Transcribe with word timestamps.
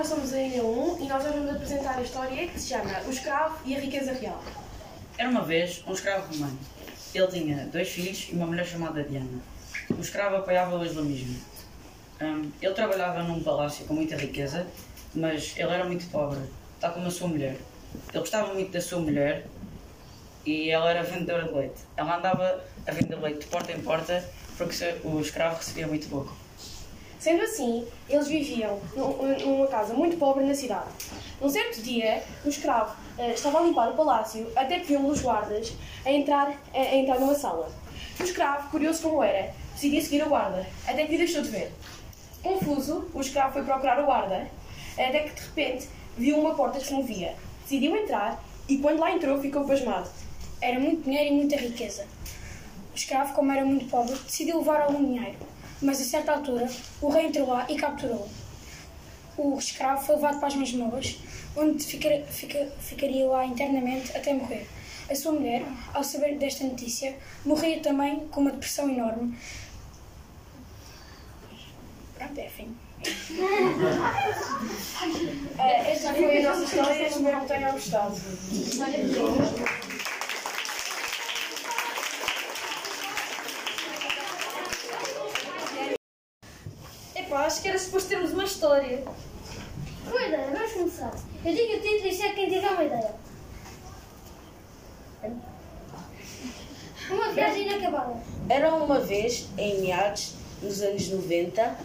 nós 0.00 0.08
somos 0.08 0.32
a 0.32 0.40
Ilha 0.40 0.64
1 0.64 0.98
e 0.98 1.08
nós 1.08 1.22
vamos 1.22 1.50
apresentar 1.50 1.98
a 1.98 2.00
história 2.00 2.48
que 2.48 2.58
se 2.58 2.70
chama 2.70 2.90
O 3.06 3.10
Escravo 3.10 3.58
e 3.66 3.76
a 3.76 3.80
Riqueza 3.80 4.14
Real. 4.14 4.42
Era 5.18 5.28
uma 5.28 5.42
vez 5.42 5.84
um 5.86 5.92
escravo 5.92 6.32
romano. 6.32 6.58
Ele 7.14 7.26
tinha 7.26 7.66
dois 7.66 7.90
filhos 7.90 8.28
e 8.30 8.34
uma 8.34 8.46
mulher 8.46 8.64
chamada 8.64 9.04
Diana. 9.04 9.42
O 9.90 10.00
escravo 10.00 10.36
apoiava 10.36 10.78
o 10.78 10.86
islamismo. 10.86 11.38
Hum, 12.18 12.50
ele 12.62 12.72
trabalhava 12.72 13.22
num 13.24 13.42
palácio 13.42 13.84
com 13.84 13.92
muita 13.92 14.16
riqueza, 14.16 14.66
mas 15.14 15.52
ele 15.58 15.70
era 15.70 15.84
muito 15.84 16.10
pobre, 16.10 16.40
tal 16.80 16.94
como 16.94 17.06
a 17.06 17.10
sua 17.10 17.28
mulher. 17.28 17.58
Ele 18.08 18.20
gostava 18.20 18.54
muito 18.54 18.72
da 18.72 18.80
sua 18.80 19.00
mulher 19.00 19.44
e 20.46 20.70
ela 20.70 20.92
era 20.92 21.02
vendedora 21.02 21.42
de 21.42 21.52
leite. 21.52 21.82
Ela 21.94 22.16
andava 22.16 22.64
a 22.86 22.90
vender 22.90 23.16
leite 23.16 23.40
de 23.40 23.46
porta 23.48 23.70
em 23.70 23.82
porta 23.82 24.26
porque 24.56 24.74
o 25.04 25.20
escravo 25.20 25.56
recebia 25.56 25.86
muito 25.86 26.08
pouco. 26.08 26.34
Sendo 27.20 27.42
assim, 27.42 27.86
eles 28.08 28.28
viviam 28.28 28.80
numa 28.96 29.66
casa 29.66 29.92
muito 29.92 30.16
pobre 30.16 30.42
na 30.42 30.54
cidade. 30.54 30.88
Num 31.38 31.50
certo 31.50 31.82
dia, 31.82 32.24
o 32.46 32.48
escravo 32.48 32.96
uh, 33.18 33.30
estava 33.32 33.58
a 33.58 33.62
limpar 33.62 33.90
o 33.90 33.94
palácio 33.94 34.50
até 34.56 34.80
que 34.80 34.86
viu 34.86 35.00
um 35.00 35.08
dos 35.08 35.20
guardas 35.20 35.70
a 36.06 36.10
entrar, 36.10 36.58
a, 36.72 36.78
a 36.78 36.96
entrar 36.96 37.20
numa 37.20 37.34
sala. 37.34 37.70
O 38.18 38.22
escravo, 38.22 38.70
curioso 38.70 39.02
como 39.02 39.22
era, 39.22 39.52
decidiu 39.74 40.00
seguir 40.00 40.22
o 40.22 40.30
guarda, 40.30 40.66
até 40.86 41.04
que 41.04 41.18
deixou 41.18 41.42
de 41.42 41.50
ver. 41.50 41.70
Confuso, 42.42 43.10
o 43.12 43.20
escravo 43.20 43.52
foi 43.52 43.64
procurar 43.64 44.00
o 44.00 44.06
guarda, 44.06 44.50
até 44.94 45.20
que 45.20 45.34
de 45.34 45.42
repente 45.42 45.88
viu 46.16 46.38
uma 46.38 46.54
porta 46.54 46.78
que 46.78 46.86
se 46.86 46.94
movia. 46.94 47.36
Decidiu 47.64 47.96
entrar 47.96 48.42
e 48.66 48.78
quando 48.78 48.98
lá 48.98 49.12
entrou 49.12 49.38
ficou 49.42 49.66
pasmado. 49.66 50.10
Era 50.62 50.80
muito 50.80 51.02
dinheiro 51.02 51.34
e 51.34 51.36
muita 51.36 51.56
riqueza. 51.56 52.06
O 52.94 52.96
escravo, 52.96 53.34
como 53.34 53.52
era 53.52 53.64
muito 53.64 53.84
pobre, 53.90 54.14
decidiu 54.14 54.60
levar 54.60 54.80
algum 54.80 55.04
dinheiro 55.04 55.50
mas 55.82 56.00
a 56.00 56.04
certa 56.04 56.32
altura 56.32 56.68
o 57.00 57.08
rei 57.08 57.26
entrou 57.26 57.48
lá 57.48 57.66
e 57.68 57.76
capturou. 57.76 58.28
O 59.36 59.58
escravo 59.58 60.04
foi 60.04 60.16
levado 60.16 60.38
para 60.38 60.48
as 60.48 60.54
masmorras, 60.54 61.18
onde 61.56 61.84
ficar, 61.84 62.10
fica, 62.26 62.70
ficaria 62.80 63.26
lá 63.26 63.44
internamente 63.44 64.16
até 64.16 64.34
morrer. 64.34 64.66
A 65.08 65.14
sua 65.14 65.32
mulher, 65.32 65.64
ao 65.92 66.04
saber 66.04 66.38
desta 66.38 66.64
notícia, 66.64 67.16
morria 67.44 67.80
também 67.80 68.28
com 68.28 68.40
uma 68.42 68.52
depressão 68.52 68.88
enorme. 68.88 69.36
Pronto, 72.16 72.38
é 72.38 72.48
fim. 72.48 72.76
Esta 75.58 76.12
foi 76.12 76.44
a 76.44 76.50
nossa 76.50 76.64
história, 76.64 77.08
espero 77.08 77.40
que 77.40 77.46
tenham 77.46 77.72
gostado. 77.72 78.14
Epá, 87.30 87.46
acho 87.46 87.62
que 87.62 87.68
era 87.68 87.78
suposto 87.78 88.08
termos 88.08 88.32
uma 88.32 88.42
história. 88.42 89.04
Boa 90.04 90.26
ideia, 90.26 90.50
vamos 90.50 90.72
começar. 90.72 91.12
Eu 91.44 91.54
digo 91.54 91.74
o 91.74 91.80
título 91.80 92.08
e 92.08 92.12
se 92.12 92.22
é 92.24 92.32
quem 92.32 92.48
tiver 92.48 92.72
uma 92.72 92.82
ideia. 92.82 93.14
Uma 97.08 97.32
viagem 97.32 97.68
inacabada. 97.68 98.20
Era 98.48 98.74
uma 98.74 98.98
vez, 98.98 99.48
em 99.56 99.80
meados 99.80 100.34
dos 100.60 100.82
anos 100.82 101.08
90, 101.08 101.76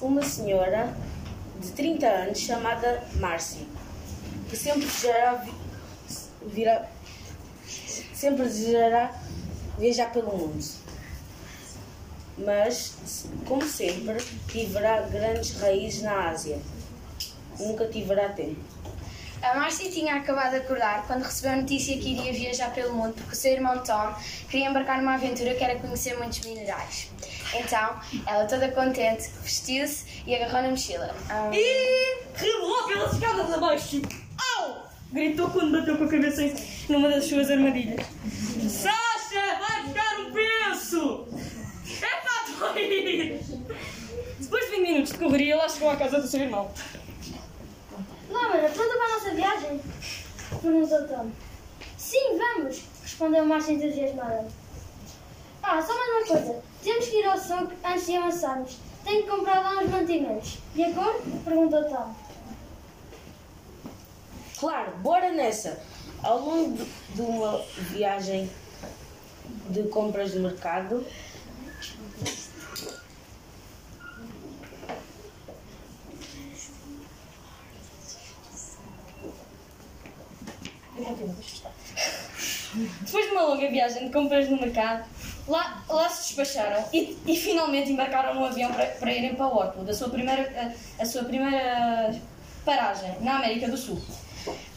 uma 0.00 0.22
senhora 0.24 0.92
de 1.60 1.70
30 1.70 2.04
anos 2.04 2.38
chamada 2.40 3.06
Márcia, 3.20 3.64
que 4.50 4.56
sempre 4.56 4.86
desejará 4.86 5.46
vira, 6.44 6.88
sempre 8.12 8.42
desejará 8.42 9.14
viajar 9.78 10.10
pelo 10.12 10.36
mundo 10.36 10.88
mas, 12.44 13.26
como 13.46 13.64
sempre, 13.66 14.16
tiverá 14.48 15.02
grandes 15.02 15.58
raízes 15.60 16.02
na 16.02 16.30
Ásia. 16.30 16.58
Nunca 17.58 17.86
tiverá 17.86 18.28
tempo. 18.30 18.78
A 19.42 19.54
Marcia 19.54 19.90
tinha 19.90 20.16
acabado 20.16 20.50
de 20.50 20.56
acordar 20.56 21.06
quando 21.06 21.22
recebeu 21.22 21.52
a 21.52 21.56
notícia 21.56 21.96
que 21.96 22.12
iria 22.12 22.32
viajar 22.32 22.74
pelo 22.74 22.92
mundo 22.94 23.14
porque 23.14 23.32
o 23.32 23.36
seu 23.36 23.52
irmão 23.52 23.78
Tom 23.84 24.12
queria 24.50 24.68
embarcar 24.68 24.98
numa 24.98 25.14
aventura 25.14 25.54
que 25.54 25.62
era 25.62 25.78
conhecer 25.78 26.18
muitos 26.18 26.40
minerais. 26.40 27.08
Então, 27.54 28.00
ela 28.26 28.46
toda 28.46 28.70
contente, 28.72 29.30
vestiu-se 29.42 30.04
e 30.26 30.34
agarrou 30.34 30.62
na 30.62 30.70
mochila. 30.70 31.14
Um... 31.30 31.52
E 31.52 32.18
rebolou 32.34 32.88
pelas 32.88 33.12
escadas 33.12 33.52
abaixo. 33.52 34.02
Au! 34.58 34.88
Gritou 35.12 35.48
quando 35.50 35.78
bateu 35.78 35.96
com 35.96 36.04
a 36.04 36.08
cabeça 36.08 36.42
numa 36.88 37.08
das 37.08 37.24
suas 37.24 37.50
armadilhas. 37.50 38.04
Sasha, 38.68 39.58
vai 39.60 39.82
buscar 39.84 40.20
um 40.20 40.32
penso! 40.32 41.28
Depois 44.38 44.64
de 44.64 44.70
20 44.70 44.80
minutos 44.80 45.12
de 45.12 45.18
correria, 45.18 45.54
ela 45.54 45.68
chegou 45.68 45.90
à 45.90 45.96
casa 45.96 46.20
do 46.20 46.26
seu 46.26 46.40
irmão. 46.40 46.70
Laura, 48.30 48.68
pronta 48.68 48.94
para 48.96 49.04
a 49.04 49.18
nossa 49.18 49.30
viagem? 49.34 49.80
Perguntou 50.60 51.08
Tom. 51.08 51.30
Sim, 51.96 52.38
vamos, 52.38 52.82
respondeu 53.02 53.44
Márcia 53.44 53.74
entusiasmada. 53.74 54.48
Ah, 55.62 55.82
só 55.82 55.94
mais 55.94 56.10
uma 56.10 56.26
coisa. 56.26 56.62
Temos 56.82 57.06
que 57.06 57.16
ir 57.16 57.26
ao 57.26 57.38
soco 57.38 57.72
antes 57.84 58.06
de 58.06 58.16
avançarmos. 58.16 58.78
Tenho 59.04 59.22
que 59.22 59.30
comprar 59.30 59.60
lá 59.60 59.82
uns 59.82 59.90
mantimentos. 59.90 60.58
De 60.74 60.84
acordo? 60.84 61.44
Perguntou 61.44 61.84
Tom. 61.84 62.14
Claro, 64.58 64.96
bora 64.98 65.30
nessa. 65.30 65.80
Ao 66.22 66.40
longo 66.40 66.84
de 67.14 67.22
uma 67.22 67.58
viagem 67.90 68.50
de 69.70 69.84
compras 69.84 70.32
de 70.32 70.40
mercado, 70.40 71.06
Depois 83.00 83.26
de 83.26 83.32
uma 83.32 83.42
longa 83.42 83.68
viagem 83.70 84.06
de 84.06 84.12
compras 84.12 84.48
no 84.48 84.60
mercado, 84.60 85.08
lá, 85.46 85.82
lá 85.88 86.08
se 86.08 86.34
despacharam 86.34 86.84
e, 86.92 87.16
e 87.26 87.36
finalmente 87.36 87.90
embarcaram 87.90 88.34
no 88.34 88.44
avião 88.44 88.72
para, 88.72 88.86
para 88.86 89.12
irem 89.12 89.34
para 89.34 89.46
Orkwood, 89.46 89.90
a 89.90 89.94
sua 89.94 90.10
primeira, 90.10 90.74
a, 90.98 91.02
a 91.02 91.06
sua 91.06 91.24
primeira 91.24 92.14
paragem 92.64 93.16
na 93.20 93.36
América 93.36 93.68
do 93.68 93.76
Sul. 93.76 94.00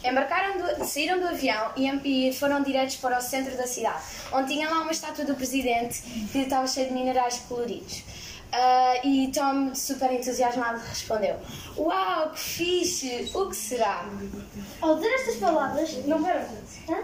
Embarcaram, 0.04 0.58
do, 0.58 0.84
saíram 0.84 1.20
do 1.20 1.28
avião 1.28 1.70
e, 1.76 2.28
e, 2.28 2.32
foram 2.32 2.62
diretos 2.62 2.96
para 2.96 3.18
o 3.18 3.20
centro 3.20 3.56
da 3.56 3.66
cidade, 3.66 4.02
onde 4.32 4.54
tinha 4.54 4.68
lá 4.68 4.80
uma 4.80 4.92
estátua 4.92 5.24
do 5.24 5.34
presidente 5.34 6.02
que 6.32 6.38
estava 6.38 6.66
cheia 6.66 6.88
de 6.88 6.92
minerais 6.92 7.38
coloridos. 7.48 8.02
Uh, 8.52 9.06
e 9.06 9.32
Tom, 9.32 9.74
super 9.74 10.12
entusiasmado, 10.12 10.78
respondeu: 10.78 11.36
Uau, 11.76 12.30
que 12.30 12.38
fixe! 12.38 13.30
O 13.34 13.48
que 13.48 13.56
será? 13.56 14.06
Ao 14.82 14.96
dizer 14.96 15.08
estas 15.14 15.36
palavras, 15.36 16.04
não 16.04 16.22
pera. 16.22 16.46
Hã? 16.86 17.02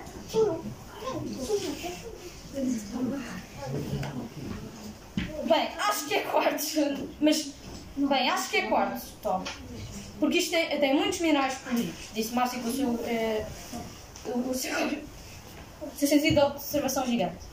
Bem, 5.45 5.69
acho 5.79 6.05
que 6.07 6.15
é 6.15 6.21
quartos, 6.21 6.75
mas. 7.19 7.53
Bem, 7.97 8.29
acho 8.29 8.51
que 8.51 8.57
é 8.59 8.69
quartos, 8.69 9.05
Tom. 9.23 9.43
Porque 10.21 10.39
isto 10.39 10.51
tem, 10.51 10.79
tem 10.79 10.95
muitos 10.95 11.21
minerais 11.21 11.57
coloridos, 11.59 11.95
disse 12.13 12.35
Márcio 12.35 12.61
com 12.61 12.69
o 12.69 12.73
seu. 12.73 13.05
Eh, 13.07 13.47
o 14.27 14.53
seu, 14.53 14.79
o 15.81 15.97
seu 15.97 16.09
sentido 16.09 16.35
de 16.35 16.41
observação 16.41 17.07
gigante. 17.07 17.49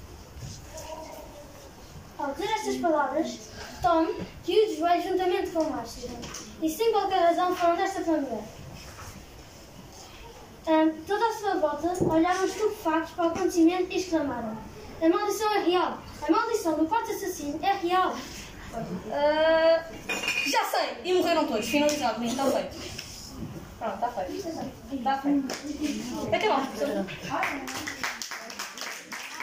Ao 2.18 2.34
dizer 2.34 2.50
estas 2.50 2.78
palavras, 2.78 3.40
Tom 3.82 4.06
caiu 4.46 4.68
de 4.68 4.78
joelhos 4.78 5.06
juntamente 5.06 5.52
com 5.52 5.64
Márcia 5.66 6.10
e 6.62 6.70
sem 6.70 6.92
qualquer 6.92 7.20
razão 7.20 7.56
foram 7.56 7.76
desta 7.76 8.02
família. 8.04 8.44
Um, 10.68 11.04
toda 11.06 11.28
a 11.28 11.34
sua 11.34 11.56
volta 11.56 11.94
olharam 12.06 12.46
estupefactos 12.46 13.12
para 13.12 13.26
o 13.26 13.28
acontecimento 13.28 13.92
e 13.92 13.98
exclamaram: 13.98 14.58
A 15.02 15.10
maldição 15.10 15.54
é 15.54 15.60
real! 15.60 16.00
A 16.28 16.32
maldição 16.32 16.76
do 16.76 16.88
quarto 16.88 17.12
assassino 17.12 17.60
é 17.64 17.74
real! 17.74 18.16
Uh, 18.74 20.50
já 20.50 20.64
sei! 20.66 20.98
E 21.04 21.14
morreram 21.14 21.46
todos, 21.46 21.68
finalizado, 21.68 22.24
está 22.26 22.46
feito. 22.46 22.76
Pronto, 23.78 23.94
está 23.94 24.08
feito. 24.08 24.48
Está 24.92 25.18
feito. 25.18 25.48
Acabamos, 26.34 27.95